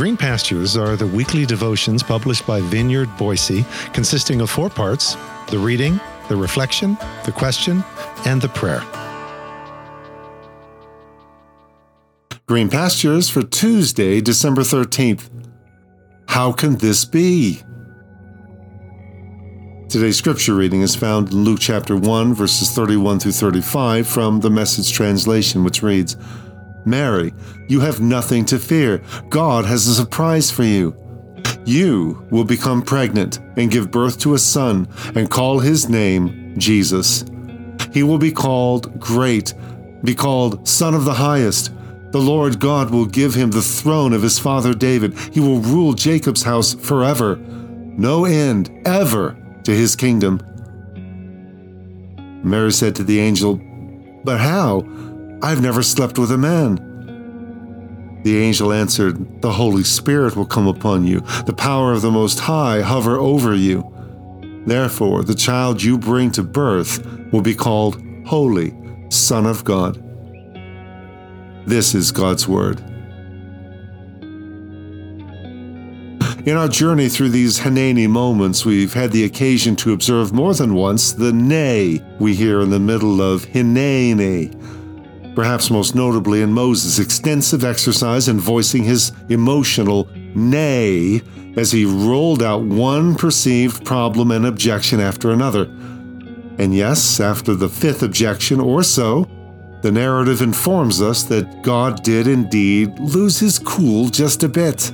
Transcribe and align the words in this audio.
Green 0.00 0.16
Pastures 0.16 0.78
are 0.78 0.96
the 0.96 1.06
weekly 1.06 1.44
devotions 1.44 2.02
published 2.02 2.46
by 2.46 2.62
Vineyard 2.62 3.14
Boise, 3.18 3.66
consisting 3.92 4.40
of 4.40 4.48
four 4.48 4.70
parts 4.70 5.14
the 5.50 5.58
reading, 5.58 6.00
the 6.30 6.36
reflection, 6.36 6.96
the 7.26 7.32
question, 7.32 7.84
and 8.24 8.40
the 8.40 8.48
prayer. 8.48 8.82
Green 12.46 12.70
Pastures 12.70 13.28
for 13.28 13.42
Tuesday, 13.42 14.22
December 14.22 14.62
13th. 14.62 15.28
How 16.28 16.50
can 16.50 16.76
this 16.76 17.04
be? 17.04 17.60
Today's 19.90 20.16
scripture 20.16 20.54
reading 20.54 20.80
is 20.80 20.96
found 20.96 21.30
in 21.30 21.44
Luke 21.44 21.60
chapter 21.60 21.94
1, 21.94 22.32
verses 22.32 22.70
31 22.70 23.18
through 23.20 23.32
35 23.32 24.06
from 24.06 24.40
the 24.40 24.48
Message 24.48 24.94
translation, 24.94 25.62
which 25.62 25.82
reads 25.82 26.16
Mary, 26.84 27.32
you 27.68 27.80
have 27.80 28.00
nothing 28.00 28.44
to 28.46 28.58
fear. 28.58 29.02
God 29.28 29.64
has 29.64 29.86
a 29.86 29.94
surprise 29.94 30.50
for 30.50 30.64
you. 30.64 30.96
You 31.64 32.26
will 32.30 32.44
become 32.44 32.82
pregnant 32.82 33.38
and 33.56 33.70
give 33.70 33.90
birth 33.90 34.18
to 34.20 34.34
a 34.34 34.38
son 34.38 34.88
and 35.14 35.30
call 35.30 35.58
his 35.58 35.88
name 35.88 36.54
Jesus. 36.58 37.24
He 37.92 38.02
will 38.02 38.18
be 38.18 38.32
called 38.32 38.98
Great, 38.98 39.54
be 40.02 40.14
called 40.14 40.66
Son 40.66 40.94
of 40.94 41.04
the 41.04 41.14
Highest. 41.14 41.72
The 42.12 42.18
Lord 42.18 42.58
God 42.58 42.90
will 42.90 43.06
give 43.06 43.34
him 43.34 43.50
the 43.50 43.62
throne 43.62 44.12
of 44.12 44.22
his 44.22 44.38
father 44.38 44.74
David. 44.74 45.16
He 45.32 45.40
will 45.40 45.60
rule 45.60 45.92
Jacob's 45.92 46.42
house 46.42 46.74
forever. 46.74 47.36
No 47.36 48.24
end, 48.24 48.70
ever 48.84 49.36
to 49.64 49.72
his 49.72 49.94
kingdom. 49.94 50.40
Mary 52.42 52.72
said 52.72 52.96
to 52.96 53.04
the 53.04 53.20
angel, 53.20 53.60
But 54.24 54.40
how? 54.40 54.80
I've 55.42 55.62
never 55.62 55.82
slept 55.82 56.18
with 56.18 56.30
a 56.32 56.38
man. 56.38 58.20
The 58.24 58.36
angel 58.36 58.72
answered, 58.72 59.40
The 59.40 59.52
Holy 59.52 59.84
Spirit 59.84 60.36
will 60.36 60.44
come 60.44 60.66
upon 60.66 61.06
you, 61.06 61.20
the 61.46 61.54
power 61.54 61.92
of 61.92 62.02
the 62.02 62.10
Most 62.10 62.40
High 62.40 62.82
hover 62.82 63.16
over 63.16 63.54
you. 63.54 63.90
Therefore, 64.66 65.22
the 65.22 65.34
child 65.34 65.82
you 65.82 65.96
bring 65.96 66.30
to 66.32 66.42
birth 66.42 67.06
will 67.32 67.40
be 67.40 67.54
called 67.54 68.02
Holy, 68.26 68.76
Son 69.08 69.46
of 69.46 69.64
God. 69.64 70.02
This 71.66 71.94
is 71.94 72.12
God's 72.12 72.46
Word. 72.46 72.80
In 76.46 76.56
our 76.56 76.68
journey 76.68 77.08
through 77.08 77.30
these 77.30 77.60
Hineni 77.60 78.08
moments, 78.08 78.66
we've 78.66 78.94
had 78.94 79.12
the 79.12 79.24
occasion 79.24 79.76
to 79.76 79.92
observe 79.92 80.32
more 80.32 80.54
than 80.54 80.74
once 80.74 81.12
the 81.12 81.32
nay 81.32 82.02
we 82.18 82.34
hear 82.34 82.60
in 82.60 82.70
the 82.70 82.80
middle 82.80 83.22
of 83.22 83.46
Hineni. 83.46 84.79
Perhaps 85.34 85.70
most 85.70 85.94
notably 85.94 86.42
in 86.42 86.52
Moses' 86.52 86.98
extensive 86.98 87.64
exercise 87.64 88.28
in 88.28 88.40
voicing 88.40 88.82
his 88.82 89.12
emotional 89.28 90.08
nay 90.34 91.22
as 91.56 91.70
he 91.72 91.84
rolled 91.84 92.42
out 92.42 92.62
one 92.62 93.14
perceived 93.14 93.84
problem 93.84 94.30
and 94.30 94.46
objection 94.46 95.00
after 95.00 95.30
another. 95.30 95.64
And 96.58 96.74
yes, 96.74 97.20
after 97.20 97.54
the 97.54 97.68
fifth 97.68 98.02
objection 98.02 98.60
or 98.60 98.82
so, 98.82 99.26
the 99.82 99.92
narrative 99.92 100.42
informs 100.42 101.00
us 101.00 101.22
that 101.24 101.62
God 101.62 102.02
did 102.02 102.26
indeed 102.26 102.98
lose 102.98 103.38
his 103.38 103.58
cool 103.58 104.08
just 104.08 104.42
a 104.42 104.48
bit. 104.48 104.92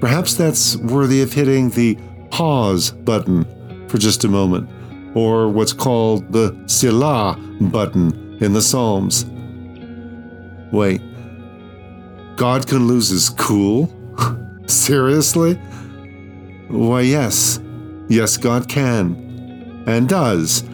Perhaps 0.00 0.34
that's 0.34 0.76
worthy 0.76 1.20
of 1.20 1.32
hitting 1.32 1.70
the 1.70 1.98
pause 2.30 2.90
button 2.90 3.44
for 3.88 3.98
just 3.98 4.24
a 4.24 4.28
moment, 4.28 4.70
or 5.14 5.48
what's 5.48 5.72
called 5.72 6.32
the 6.32 6.56
Selah 6.66 7.36
button 7.60 8.25
in 8.40 8.52
the 8.52 8.62
Psalms. 8.62 9.24
Wait, 10.72 11.00
God 12.36 12.66
can 12.66 12.86
lose 12.86 13.08
his 13.08 13.30
cool? 13.30 13.92
Seriously? 14.66 15.54
Why, 16.68 17.02
yes. 17.02 17.60
Yes, 18.08 18.36
God 18.36 18.68
can. 18.68 19.84
And 19.86 20.08
does. 20.08 20.64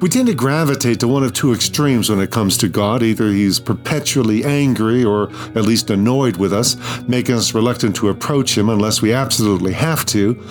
We 0.00 0.08
tend 0.08 0.28
to 0.28 0.34
gravitate 0.34 1.00
to 1.00 1.08
one 1.08 1.22
of 1.22 1.34
two 1.34 1.52
extremes 1.52 2.08
when 2.08 2.20
it 2.20 2.30
comes 2.30 2.56
to 2.58 2.68
God. 2.68 3.02
Either 3.02 3.28
he's 3.28 3.60
perpetually 3.60 4.44
angry 4.44 5.04
or 5.04 5.24
at 5.54 5.64
least 5.64 5.90
annoyed 5.90 6.36
with 6.38 6.54
us, 6.54 6.76
making 7.06 7.34
us 7.34 7.54
reluctant 7.54 7.96
to 7.96 8.08
approach 8.08 8.56
him 8.56 8.70
unless 8.70 9.02
we 9.02 9.12
absolutely 9.12 9.74
have 9.74 10.06
to, 10.06 10.42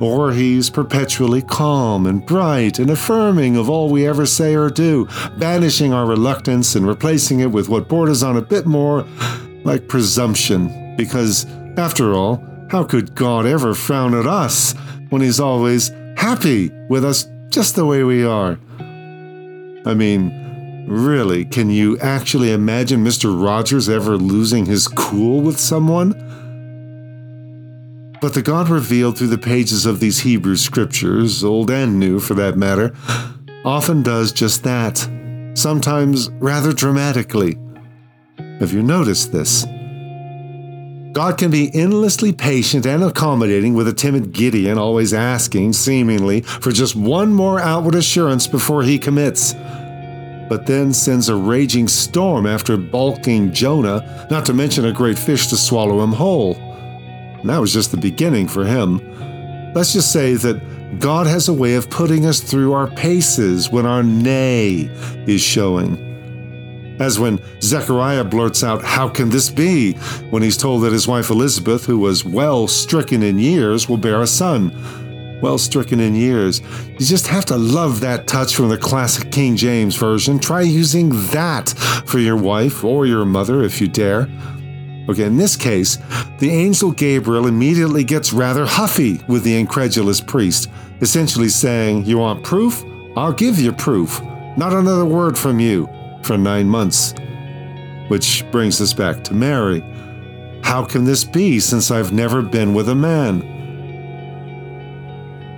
or 0.00 0.32
he's 0.32 0.70
perpetually 0.70 1.42
calm 1.42 2.06
and 2.06 2.24
bright 2.24 2.78
and 2.78 2.90
affirming 2.90 3.56
of 3.56 3.68
all 3.68 3.90
we 3.90 4.06
ever 4.06 4.26
say 4.26 4.54
or 4.54 4.70
do, 4.70 5.06
banishing 5.38 5.92
our 5.92 6.06
reluctance 6.06 6.74
and 6.74 6.86
replacing 6.86 7.40
it 7.40 7.50
with 7.50 7.68
what 7.68 7.88
borders 7.88 8.22
on 8.22 8.36
a 8.36 8.42
bit 8.42 8.66
more 8.66 9.04
like 9.64 9.88
presumption. 9.88 10.96
Because, 10.96 11.46
after 11.76 12.14
all, 12.14 12.44
how 12.70 12.84
could 12.84 13.14
God 13.14 13.46
ever 13.46 13.74
frown 13.74 14.14
at 14.14 14.26
us 14.26 14.72
when 15.10 15.22
he's 15.22 15.40
always 15.40 15.90
happy 16.16 16.70
with 16.88 17.04
us 17.04 17.28
just 17.50 17.76
the 17.76 17.84
way 17.84 18.02
we 18.02 18.24
are? 18.24 18.58
I 19.84 19.94
mean, 19.94 20.86
really, 20.86 21.44
can 21.44 21.70
you 21.70 21.98
actually 22.00 22.52
imagine 22.52 23.04
Mr. 23.04 23.42
Rogers 23.42 23.88
ever 23.88 24.16
losing 24.16 24.66
his 24.66 24.88
cool 24.88 25.40
with 25.40 25.58
someone? 25.58 26.14
But 28.20 28.34
the 28.34 28.42
God 28.42 28.68
revealed 28.68 29.16
through 29.16 29.28
the 29.28 29.38
pages 29.38 29.86
of 29.86 29.98
these 29.98 30.20
Hebrew 30.20 30.56
scriptures, 30.56 31.42
old 31.42 31.70
and 31.70 31.98
new 31.98 32.20
for 32.20 32.34
that 32.34 32.56
matter, 32.56 32.94
often 33.64 34.02
does 34.02 34.30
just 34.32 34.62
that, 34.64 34.98
sometimes 35.54 36.28
rather 36.32 36.72
dramatically. 36.72 37.56
Have 38.58 38.74
you 38.74 38.82
noticed 38.82 39.32
this? 39.32 39.64
God 41.12 41.38
can 41.38 41.50
be 41.50 41.74
endlessly 41.74 42.32
patient 42.32 42.86
and 42.86 43.02
accommodating 43.02 43.74
with 43.74 43.88
a 43.88 43.92
timid 43.92 44.32
Gideon 44.32 44.78
always 44.78 45.14
asking, 45.14 45.72
seemingly, 45.72 46.42
for 46.42 46.70
just 46.70 46.94
one 46.94 47.32
more 47.34 47.58
outward 47.58 47.94
assurance 47.94 48.46
before 48.46 48.82
he 48.82 48.98
commits. 48.98 49.54
But 50.48 50.66
then 50.66 50.92
sends 50.92 51.28
a 51.28 51.34
raging 51.34 51.88
storm 51.88 52.46
after 52.46 52.76
balking 52.76 53.52
Jonah, 53.52 54.28
not 54.30 54.44
to 54.46 54.52
mention 54.52 54.84
a 54.84 54.92
great 54.92 55.18
fish 55.18 55.46
to 55.48 55.56
swallow 55.56 56.04
him 56.04 56.12
whole. 56.12 56.54
And 57.40 57.50
that 57.50 57.58
was 57.58 57.72
just 57.72 57.90
the 57.90 57.96
beginning 57.96 58.48
for 58.48 58.64
him. 58.64 59.00
Let's 59.74 59.92
just 59.92 60.12
say 60.12 60.34
that 60.34 60.98
God 60.98 61.26
has 61.26 61.48
a 61.48 61.54
way 61.54 61.74
of 61.74 61.88
putting 61.88 62.26
us 62.26 62.40
through 62.40 62.72
our 62.72 62.88
paces 62.88 63.70
when 63.70 63.86
our 63.86 64.02
nay 64.02 64.90
is 65.26 65.40
showing 65.40 66.10
as 67.00 67.18
when 67.18 67.40
Zechariah 67.62 68.24
blurts 68.24 68.62
out, 68.62 68.84
How 68.84 69.08
can 69.08 69.30
this 69.30 69.50
be? 69.50 69.94
when 70.30 70.42
he's 70.42 70.56
told 70.56 70.84
that 70.84 70.92
his 70.92 71.08
wife 71.08 71.30
Elizabeth, 71.30 71.86
who 71.86 71.98
was 71.98 72.24
well 72.24 72.68
stricken 72.68 73.22
in 73.22 73.38
years, 73.38 73.88
will 73.88 73.96
bear 73.96 74.20
a 74.20 74.26
son. 74.26 74.70
Well 75.40 75.56
stricken 75.56 76.00
in 76.00 76.14
years. 76.14 76.60
You 76.86 77.06
just 77.06 77.26
have 77.26 77.46
to 77.46 77.56
love 77.56 78.00
that 78.00 78.26
touch 78.26 78.54
from 78.54 78.68
the 78.68 78.76
classic 78.76 79.32
King 79.32 79.56
James 79.56 79.96
Version. 79.96 80.38
Try 80.38 80.60
using 80.60 81.08
that 81.28 81.70
for 82.06 82.18
your 82.18 82.36
wife 82.36 82.84
or 82.84 83.06
your 83.06 83.24
mother 83.24 83.62
if 83.62 83.80
you 83.80 83.88
dare. 83.88 84.28
Okay, 85.10 85.24
in 85.24 85.36
this 85.36 85.56
case, 85.56 85.98
the 86.38 86.48
angel 86.48 86.92
Gabriel 86.92 87.48
immediately 87.48 88.04
gets 88.04 88.32
rather 88.32 88.64
huffy 88.64 89.20
with 89.26 89.42
the 89.42 89.58
incredulous 89.58 90.20
priest, 90.20 90.70
essentially 91.00 91.48
saying, 91.48 92.04
You 92.04 92.18
want 92.18 92.44
proof? 92.44 92.84
I'll 93.16 93.32
give 93.32 93.58
you 93.58 93.72
proof. 93.72 94.22
Not 94.56 94.72
another 94.72 95.04
word 95.04 95.36
from 95.36 95.58
you 95.58 95.88
for 96.22 96.38
nine 96.38 96.68
months. 96.68 97.12
Which 98.06 98.48
brings 98.52 98.80
us 98.80 98.92
back 98.92 99.24
to 99.24 99.34
Mary. 99.34 99.80
How 100.62 100.84
can 100.84 101.04
this 101.04 101.24
be 101.24 101.58
since 101.58 101.90
I've 101.90 102.12
never 102.12 102.40
been 102.40 102.72
with 102.72 102.88
a 102.88 102.94
man? 102.94 103.40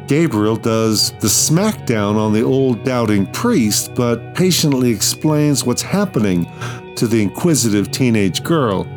Gabriel 0.06 0.56
does 0.56 1.10
the 1.20 1.28
smackdown 1.28 2.16
on 2.16 2.32
the 2.32 2.42
old 2.42 2.84
doubting 2.84 3.26
priest, 3.32 3.94
but 3.94 4.34
patiently 4.34 4.90
explains 4.90 5.62
what's 5.62 5.82
happening 5.82 6.50
to 6.96 7.06
the 7.06 7.20
inquisitive 7.20 7.90
teenage 7.90 8.42
girl. 8.42 8.88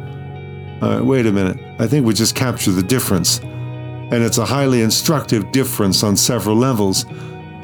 Uh, 0.82 1.02
wait 1.04 1.26
a 1.26 1.32
minute, 1.32 1.58
I 1.80 1.88
think 1.88 2.06
we 2.06 2.14
just 2.14 2.36
captured 2.36 2.74
the 2.74 2.84
difference. 2.84 3.40
And 3.40 4.24
it's 4.24 4.38
a 4.38 4.46
highly 4.46 4.82
instructive 4.82 5.52
difference 5.52 6.04
on 6.04 6.16
several 6.16 6.56
levels. 6.56 7.06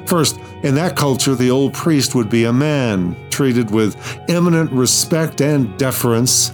First, 0.05 0.39
in 0.63 0.75
that 0.75 0.95
culture, 0.95 1.35
the 1.35 1.51
old 1.51 1.73
priest 1.73 2.15
would 2.15 2.29
be 2.29 2.45
a 2.45 2.53
man, 2.53 3.15
treated 3.29 3.71
with 3.71 3.95
eminent 4.29 4.71
respect 4.71 5.41
and 5.41 5.77
deference, 5.77 6.51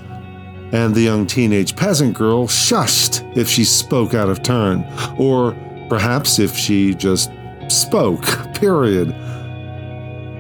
and 0.72 0.94
the 0.94 1.02
young 1.02 1.26
teenage 1.26 1.76
peasant 1.76 2.14
girl 2.14 2.48
shushed 2.48 3.38
if 3.38 3.48
she 3.48 3.64
spoke 3.64 4.14
out 4.14 4.30
of 4.30 4.44
turn, 4.44 4.86
or 5.18 5.54
perhaps 5.90 6.40
if 6.40 6.56
she 6.56 6.94
just 6.94 7.32
spoke, 7.70 8.24
period. 8.56 9.16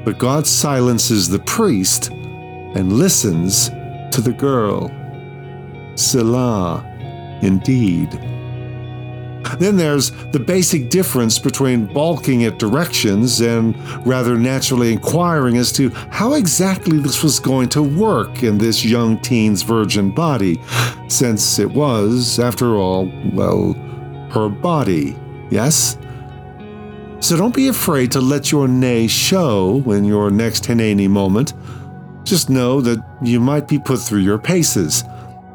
But 0.03 0.17
God 0.17 0.45
silences 0.47 1.29
the 1.29 1.39
priest 1.39 2.09
and 2.09 2.93
listens 2.93 3.69
to 4.11 4.21
the 4.21 4.33
girl. 4.33 4.91
Selah, 5.97 6.85
indeed. 7.41 8.11
Then 9.59 9.77
there's 9.77 10.11
the 10.31 10.39
basic 10.39 10.89
difference 10.89 11.39
between 11.39 11.85
balking 11.85 12.43
at 12.43 12.59
directions 12.59 13.39
and 13.41 13.75
rather 14.05 14.37
naturally 14.37 14.91
inquiring 14.91 15.57
as 15.57 15.71
to 15.73 15.89
how 16.11 16.33
exactly 16.33 16.97
this 16.97 17.23
was 17.23 17.39
going 17.39 17.69
to 17.69 17.81
work 17.81 18.43
in 18.43 18.57
this 18.57 18.83
young 18.83 19.19
teen's 19.19 19.63
virgin 19.63 20.11
body, 20.11 20.61
since 21.07 21.59
it 21.59 21.71
was, 21.71 22.39
after 22.39 22.75
all, 22.75 23.11
well, 23.33 23.73
her 24.31 24.49
body, 24.49 25.15
yes? 25.49 25.97
So 27.19 27.37
don't 27.37 27.55
be 27.55 27.69
afraid 27.69 28.11
to 28.11 28.21
let 28.21 28.51
your 28.51 28.67
nay 28.67 29.07
show 29.07 29.81
in 29.87 30.03
your 30.03 30.29
next 30.29 30.65
Hineni 30.65 31.09
moment. 31.09 31.53
Just 32.23 32.49
know 32.49 32.81
that 32.81 33.03
you 33.23 33.39
might 33.39 33.67
be 33.67 33.79
put 33.79 33.99
through 33.99 34.19
your 34.19 34.37
paces, 34.37 35.03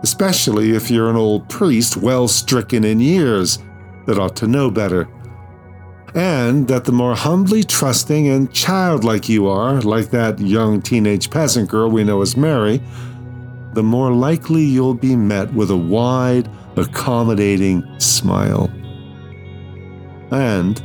especially 0.03 0.73
if 0.73 0.91
you're 0.91 1.11
an 1.11 1.17
old 1.17 1.49
priest 1.49 1.97
well 1.97 2.29
stricken 2.29 2.85
in 2.85 3.01
years 3.01 3.59
that 4.07 4.19
ought 4.19 4.37
to 4.37 4.47
know 4.47 4.71
better. 4.71 5.09
And 6.15 6.69
that 6.69 6.85
the 6.85 6.93
more 6.93 7.15
humbly 7.15 7.65
trusting 7.65 8.29
and 8.29 8.53
childlike 8.53 9.29
you 9.29 9.47
are, 9.47 9.81
like 9.81 10.11
that 10.11 10.39
young 10.39 10.83
teenage 10.83 11.31
peasant 11.31 11.71
girl 11.71 11.91
we 11.91 12.05
know 12.05 12.21
as 12.21 12.37
Mary, 12.37 12.83
the 13.73 13.83
more 13.83 14.13
likely 14.13 14.63
you'll 14.63 14.95
be 14.95 15.17
met 15.17 15.53
with 15.55 15.71
a 15.71 15.77
wide, 15.77 16.51
accommodating 16.77 17.83
smile. 17.99 18.71
And 20.31 20.83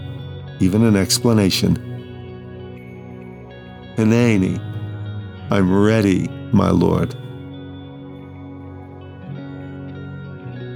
even 0.60 0.84
an 0.84 0.96
explanation. 0.96 1.76
Hineni, 3.98 4.60
I'm 5.52 5.74
ready, 5.74 6.28
my 6.54 6.70
lord. 6.70 7.16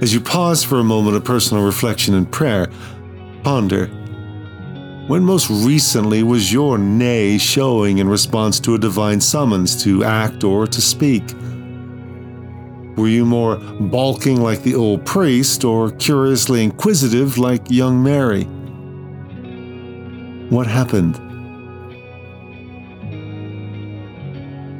As 0.02 0.12
you 0.12 0.20
pause 0.20 0.64
for 0.64 0.80
a 0.80 0.84
moment 0.84 1.16
of 1.16 1.22
personal 1.22 1.64
reflection 1.64 2.14
and 2.14 2.28
prayer, 2.28 2.66
ponder 3.44 3.86
when 5.06 5.22
most 5.22 5.48
recently 5.48 6.24
was 6.24 6.52
your 6.52 6.76
nay 6.76 7.38
showing 7.38 7.98
in 7.98 8.08
response 8.08 8.58
to 8.60 8.74
a 8.74 8.78
divine 8.78 9.20
summons 9.20 9.80
to 9.84 10.02
act 10.02 10.42
or 10.42 10.66
to 10.66 10.80
speak? 10.80 11.22
Were 12.96 13.06
you 13.06 13.24
more 13.24 13.56
balking 13.56 14.40
like 14.40 14.64
the 14.64 14.74
old 14.74 15.06
priest 15.06 15.62
or 15.62 15.92
curiously 15.92 16.64
inquisitive 16.64 17.38
like 17.38 17.70
young 17.70 18.02
Mary? 18.02 18.42
What 20.50 20.66
happened? 20.66 21.14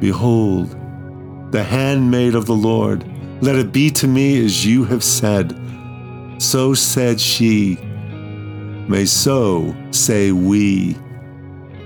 Behold, 0.01 0.71
the 1.53 1.63
handmaid 1.63 2.35
of 2.35 2.45
the 2.45 2.55
Lord 2.55 3.05
let 3.41 3.55
it 3.55 3.71
be 3.71 3.89
to 3.91 4.07
me 4.07 4.43
as 4.43 4.65
you 4.65 4.85
have 4.85 5.03
said. 5.03 5.55
So 6.37 6.73
said 6.73 7.19
she. 7.19 7.77
May 8.87 9.05
so 9.05 9.75
say 9.91 10.31
we. 10.31 10.97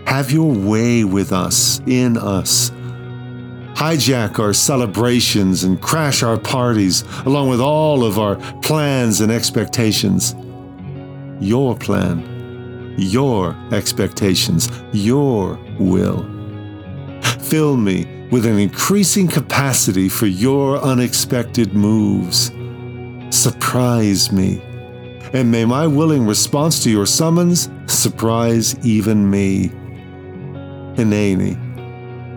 Have 0.05 0.31
your 0.31 0.51
way 0.51 1.03
with 1.03 1.31
us, 1.31 1.81
in 1.85 2.17
us. 2.17 2.71
Hijack 3.75 4.39
our 4.39 4.53
celebrations 4.53 5.63
and 5.63 5.79
crash 5.79 6.23
our 6.23 6.39
parties, 6.39 7.03
along 7.25 7.49
with 7.49 7.59
all 7.59 8.03
of 8.03 8.17
our 8.17 8.37
plans 8.61 9.21
and 9.21 9.31
expectations. 9.31 10.33
Your 11.39 11.75
plan, 11.77 12.95
your 12.97 13.55
expectations, 13.71 14.71
your 14.93 15.59
will. 15.79 16.25
Fill 17.21 17.77
me 17.77 18.16
with 18.31 18.45
an 18.45 18.59
increasing 18.59 19.27
capacity 19.27 20.09
for 20.09 20.27
your 20.27 20.77
unexpected 20.77 21.73
moves. 21.73 22.51
Surprise 23.29 24.31
me, 24.31 24.61
and 25.33 25.51
may 25.51 25.65
my 25.65 25.87
willing 25.87 26.25
response 26.25 26.83
to 26.83 26.89
your 26.89 27.05
summons 27.05 27.69
surprise 27.87 28.77
even 28.85 29.29
me. 29.29 29.69
Hineni, 30.95 31.55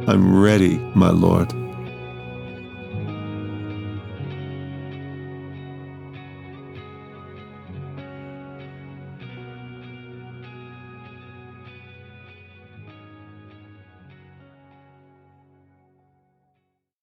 I'm 0.08 0.40
ready, 0.40 0.78
my 0.94 1.10
lord. 1.10 1.59